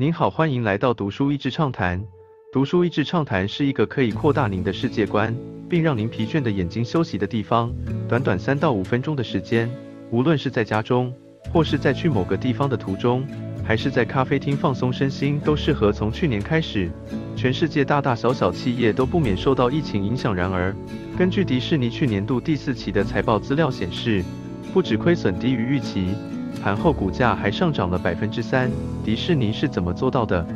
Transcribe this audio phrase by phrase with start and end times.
[0.00, 2.00] 您好，欢迎来到读书益智畅谈。
[2.52, 5.34] 读书益智畅谈是一个可以扩大您的世界观，
[5.68, 7.74] 并让您疲倦的眼睛休息的地方。
[8.08, 9.68] 短短三到五分钟的时间，
[10.12, 11.12] 无论是在家中，
[11.52, 13.26] 或是在去某个地方的途中，
[13.64, 15.90] 还是在咖啡厅放松身心，都适合。
[15.90, 16.88] 从去年开始，
[17.34, 20.32] 全世界大大小小企业都不免受到疫情影响。
[20.32, 20.72] 然而，
[21.18, 24.22] 根据迪士尼去年度第四期的财报资料显示，
[24.72, 26.14] 不止亏损低于预期，
[26.58, 28.70] 盘后股价还上涨了百分之三。
[29.04, 30.46] 迪士尼是怎么做到的？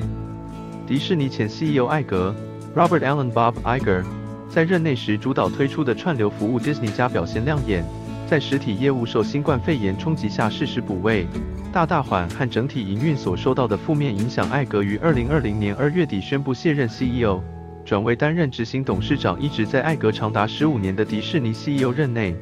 [0.87, 2.35] 迪士尼前 CEO 艾格
[2.77, 4.05] Robert Allen Bob Iger
[4.51, 7.85] 在任内时主导推出的串流服务 Disney 加表现亮眼，
[8.27, 11.27] 在实体业务受新冠肺炎冲击下适时补位，
[11.73, 14.51] 大大缓和整体营运所受到的负面影响。
[14.51, 17.41] 艾格于二零二零年二月底宣布卸任 CEO，
[17.85, 19.41] 转为担任执行董事长。
[19.41, 22.35] 一直在艾格长达十五年的迪士尼 CEO 任内，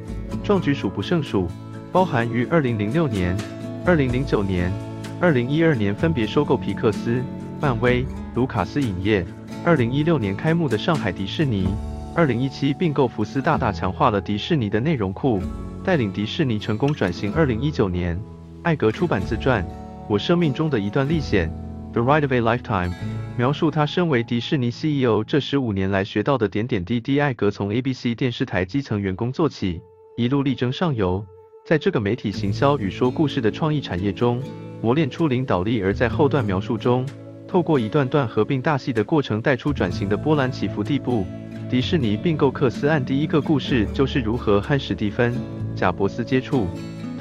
[0.43, 1.47] 壮举数不胜数，
[1.93, 3.37] 包含于二零零六年、
[3.83, 4.71] 二零零九年、
[5.19, 7.19] 二零一二年分别收购皮克斯、
[7.59, 8.05] 漫威。
[8.35, 9.25] 卢卡斯影业，
[9.65, 11.67] 二零一六年开幕的上海迪士尼，
[12.15, 15.41] 二零一七并购福斯，大大强化了迪士尼的内容库，
[15.83, 17.33] 带领迪士尼成功转型。
[17.33, 18.17] 二零一九年，
[18.63, 19.63] 艾格出版自传
[20.07, 21.51] 《我生命中的一段历险》
[21.91, 22.93] （The Ride of a Lifetime），
[23.35, 27.19] 描述他身为迪士尼 CEO 这十五年来学到的点点滴滴。
[27.19, 29.81] 艾格从 ABC 电视台基层员工做起，
[30.15, 31.25] 一路力争上游，
[31.71, 34.43] 在这个媒体行销与说故事的创意产业中，
[34.81, 35.81] 磨练出领导力。
[35.81, 37.05] 而在后段描述中，
[37.47, 41.25] 透过一段段合并大戏的过程，带出转型的波澜起伏地步。
[41.69, 45.33] 迪士尼并购克斯案第一个故事就是如何和史蒂芬·
[45.73, 46.67] 贾伯斯接触，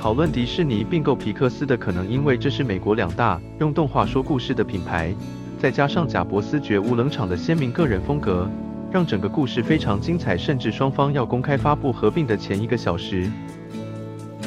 [0.00, 5.14] 讨论迪士尼并购皮克斯的可能，因为这是美国两大用动画说故事的品牌，
[5.60, 8.50] 再加上贾伯斯绝无冷场的鲜明个人风格，
[8.90, 10.36] 让整个故事非常精彩。
[10.36, 13.30] 甚至双方要公开发布合并的前一个小时，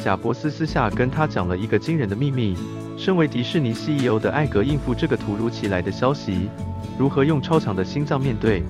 [0.04, 2.54] 贾伯斯私下跟他讲了一个惊人的秘密。
[2.94, 6.50] 身为迪士尼 CEO 的艾格应付这个突如其来的消息，
[6.98, 8.62] 如何用超强的心脏面对？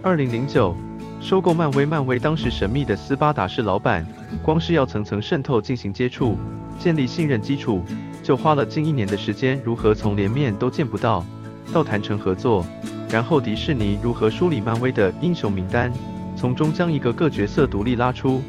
[0.00, 0.76] 二零零九
[1.20, 4.06] 收购漫威，漫威当时神秘的斯巴达式老板，
[4.44, 6.38] 光是要层层渗透进行接触，
[6.78, 7.82] 建立信任基础，
[8.22, 9.60] 就花了近一年的时间。
[9.64, 11.26] 如何从连面都见不到，
[11.72, 12.64] 到谈成合作？
[13.10, 15.92] 然后迪士尼如何梳理漫威的英雄名单，
[16.36, 18.40] 从中将一个个角色独立拉出，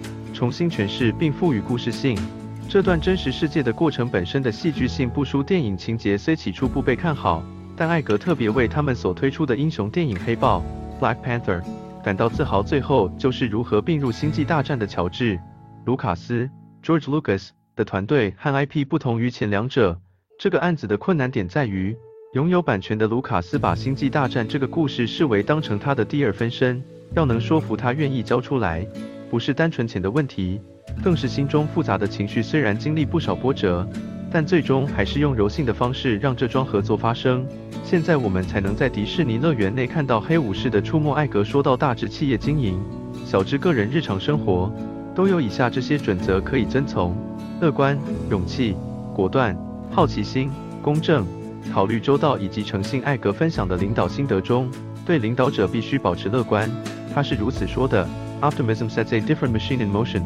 [0.44, 2.20] 重新诠释并赋予故事性？
[2.68, 7.42] 这段真实世界的过程本身的戏剧性不输电影情节，虽起初不被看好，
[7.78, 10.62] 但艾格特别为他们所推出的英雄电影《黑豹》
[11.02, 11.64] （Black Panther）
[12.04, 12.62] 感到自豪。
[12.62, 15.38] 最后就是如何并入《星际大战》的乔治·
[15.86, 16.50] 卢卡斯
[16.84, 19.98] （George Lucas） 的团队和 IP 不同于前两者。
[20.38, 21.96] 这个案子的困难点在于，
[22.34, 26.84] 拥有版权的卢卡斯把《星际大战》这个故事视为当成他的第二分身，
[27.16, 28.86] 要能说服他愿意交出来，
[29.34, 30.62] 不是单纯钱的问题。
[31.04, 33.84] 更是心中复杂的情绪，虽然经历不少波折，
[34.32, 37.44] 但最终还是用柔性的方式让这桩合作发生。
[37.84, 41.12] 现在我们才能在迪士尼乐园内看到黑武士的出没。
[41.16, 42.80] 艾格说到，大至企业经营，
[43.26, 44.72] 小至个人日常生活，
[45.16, 47.18] 都有以下这些准则可以遵从：
[47.60, 47.98] 乐观、
[48.30, 48.76] 勇气、
[49.16, 49.58] 果断、
[49.90, 51.26] 好奇心、公正、
[51.74, 53.02] 考虑周到以及诚信。
[53.02, 54.70] 艾格分享的领导心得中，
[55.08, 56.70] 对领导者必须保持乐观。
[57.16, 58.08] 他是如此说的
[58.44, 60.22] ：Optimism sets a different machine in motion.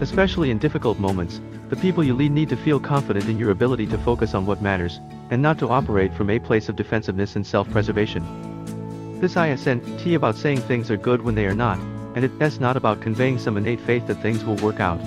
[0.00, 1.40] Especially in difficult moments,
[1.70, 4.60] the people you lead need to feel confident in your ability to focus on what
[4.60, 4.98] matters,
[5.30, 9.20] and not to operate from a place of defensiveness and self-preservation.
[9.20, 11.78] This isn't about saying things are good when they are not,
[12.16, 15.00] and it's not about conveying some innate faith that things will work out.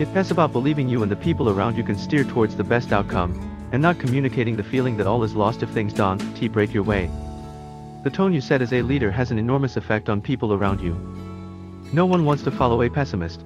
[0.00, 3.38] It's about believing you and the people around you can steer towards the best outcome,
[3.70, 7.10] and not communicating the feeling that all is lost if things don't break your way.
[8.02, 11.17] The tone you set as a leader has an enormous effect on people around you.
[11.90, 13.38] No one wants to follow a pessimist.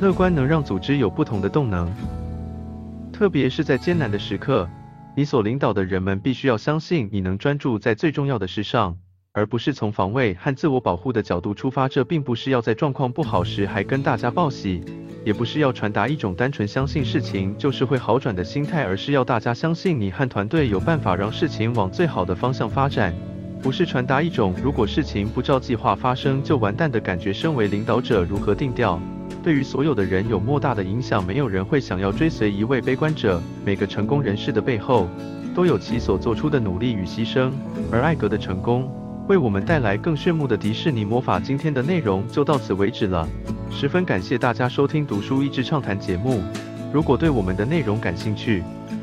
[0.00, 1.88] 乐观能让组织有不同的动能，
[3.12, 4.68] 特别是在艰难的时刻，
[5.16, 8.96] 你所领导的人们必须要相信你能专注在最重要的事上，
[9.32, 11.88] 而不是从防卫和自我保护的角度出发。
[11.88, 14.82] 这并不是要在状况不好时还跟大家报喜，
[15.24, 23.14] 也不是要传达一种单纯相信事情就是会好转的心态，而是要大家相信你和团队有办法让事情往最好的方向发展，
[23.64, 27.32] 不是传达一种如果事情不照计划发生就完蛋的感觉。
[27.32, 29.00] 身为领导者，如何定调？
[29.42, 33.40] 对于所有的人有莫大的影响，没有人会想要追随一位悲观者。
[33.64, 35.08] 每个成功人士的背后，
[35.54, 37.50] 都有其所做出的努力与牺牲。
[37.90, 38.86] 而艾格的成功，
[39.28, 41.40] 为我们带来更炫目的迪士尼魔法。
[41.40, 43.26] 今天的内容就到此为止了，
[43.70, 46.42] 十分感谢大家收听读书益智畅谈节目。
[46.92, 48.62] 如果对我们的内容感兴趣，